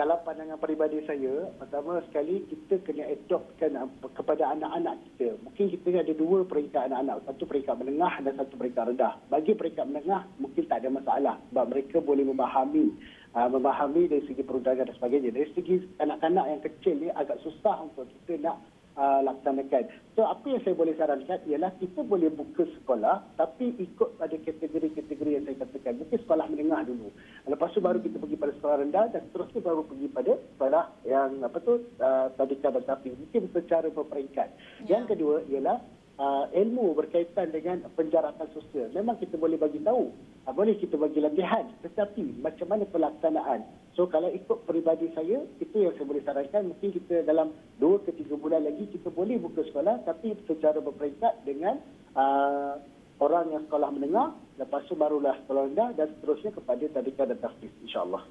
kalau 0.00 0.16
pandangan 0.24 0.56
peribadi 0.56 1.04
saya, 1.04 1.52
pertama 1.60 2.00
sekali 2.08 2.40
kita 2.48 2.80
kena 2.88 3.04
adoptkan 3.04 3.84
kepada 4.16 4.48
anak-anak 4.56 4.96
kita. 5.04 5.36
Mungkin 5.44 5.76
kita 5.76 6.00
ada 6.00 6.14
dua 6.16 6.40
peringkat 6.48 6.88
anak-anak. 6.88 7.20
Satu 7.28 7.44
peringkat 7.44 7.76
menengah 7.76 8.14
dan 8.24 8.32
satu 8.40 8.56
peringkat 8.56 8.96
rendah. 8.96 9.20
Bagi 9.28 9.52
peringkat 9.52 9.84
menengah, 9.92 10.24
mungkin 10.40 10.64
tak 10.72 10.80
ada 10.80 10.88
masalah. 10.88 11.36
Sebab 11.52 11.64
mereka 11.68 12.00
boleh 12.00 12.24
memahami 12.24 12.96
memahami 13.36 14.08
dari 14.08 14.24
segi 14.24 14.40
perundangan 14.40 14.88
dan 14.88 14.96
sebagainya. 14.96 15.36
Dari 15.36 15.52
segi 15.52 15.76
anak-anak 16.00 16.46
yang 16.48 16.60
kecil 16.64 16.94
ni 16.96 17.08
agak 17.12 17.36
susah 17.44 17.84
untuk 17.84 18.08
kita 18.08 18.40
nak 18.40 18.56
uh, 18.96 19.20
laksanakan. 19.26 19.90
So 20.18 20.26
apa 20.26 20.44
yang 20.50 20.60
saya 20.66 20.74
boleh 20.74 20.94
sarankan 20.98 21.40
ialah 21.46 21.70
kita 21.78 22.00
boleh 22.02 22.28
buka 22.32 22.66
sekolah 22.66 23.22
tapi 23.38 23.72
ikut 23.78 24.18
pada 24.18 24.36
kategori-kategori 24.36 25.30
yang 25.30 25.44
saya 25.46 25.56
katakan. 25.62 26.02
Mungkin 26.02 26.18
sekolah 26.26 26.46
menengah 26.50 26.82
dulu. 26.86 27.08
Lepas 27.46 27.70
tu 27.74 27.80
baru 27.82 27.98
kita 28.02 28.16
pergi 28.18 28.36
pada 28.36 28.52
sekolah 28.58 28.76
rendah 28.82 29.04
dan 29.14 29.20
seterusnya 29.30 29.60
baru 29.62 29.82
pergi 29.86 30.06
pada 30.10 30.32
sekolah 30.56 30.84
yang 31.06 31.30
apa 31.44 31.58
tu 31.62 31.74
uh, 32.02 32.26
tadika 32.34 32.68
bersapi. 32.74 33.14
Mungkin 33.14 33.42
secara 33.54 33.86
berperingkat. 33.88 34.48
Ya. 34.86 34.98
Yang 34.98 35.16
kedua 35.16 35.36
ialah 35.46 35.78
uh, 36.20 36.44
ilmu 36.52 36.92
berkaitan 36.92 37.48
dengan 37.48 37.88
penjarakan 37.96 38.44
sosial. 38.52 38.92
Memang 38.92 39.16
kita 39.16 39.40
boleh 39.40 39.56
bagi 39.56 39.80
tahu, 39.80 40.12
uh, 40.44 40.52
boleh 40.52 40.76
kita 40.76 41.00
bagi 41.00 41.24
latihan, 41.24 41.64
tetapi 41.80 42.44
macam 42.44 42.68
mana 42.68 42.84
pelaksanaan. 42.84 43.64
So 43.96 44.06
kalau 44.06 44.28
ikut 44.30 44.68
peribadi 44.68 45.10
saya, 45.16 45.42
itu 45.58 45.76
yang 45.80 45.96
saya 45.96 46.06
boleh 46.06 46.22
sarankan. 46.22 46.70
Mungkin 46.76 46.88
kita 47.00 47.24
dalam 47.24 47.56
2 47.80 48.04
ke 48.06 48.12
3 48.14 48.36
bulan 48.36 48.62
lagi 48.68 48.86
kita 48.92 49.08
boleh 49.10 49.40
buka 49.40 49.64
sekolah 49.66 50.04
tapi 50.04 50.36
secara 50.44 50.78
berperingkat 50.78 51.42
dengan 51.48 51.80
uh, 52.14 52.78
orang 53.20 53.52
yang 53.52 53.62
sekolah 53.66 53.90
menengah, 53.92 54.36
lepas 54.60 54.84
tu 54.86 54.94
barulah 54.96 55.36
sekolah 55.44 55.72
rendah 55.72 55.90
dan 55.96 56.08
seterusnya 56.16 56.52
kepada 56.56 56.84
tadika 56.92 57.28
dan 57.28 57.38
tahfiz 57.40 57.72
insyaAllah. 57.84 58.24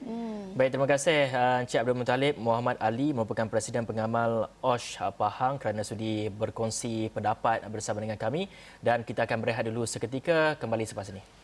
Hmm. 0.00 0.56
Baik, 0.56 0.72
terima 0.72 0.88
kasih 0.88 1.28
uh, 1.28 1.60
Encik 1.60 1.80
Abdul 1.80 1.98
Muttalib 2.00 2.34
Muhammad 2.40 2.80
Ali 2.80 3.12
merupakan 3.12 3.44
Presiden 3.46 3.84
Pengamal 3.84 4.48
OSH 4.64 5.12
Pahang 5.20 5.60
kerana 5.60 5.84
sudi 5.84 6.32
berkongsi 6.32 7.12
pendapat 7.12 7.62
bersama 7.68 8.00
dengan 8.00 8.16
kami 8.16 8.48
dan 8.80 9.04
kita 9.04 9.28
akan 9.28 9.38
berehat 9.44 9.68
dulu 9.68 9.84
seketika 9.84 10.56
kembali 10.56 10.88
selepas 10.88 11.12
ini. 11.12 11.39